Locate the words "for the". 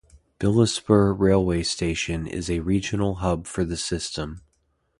3.45-3.77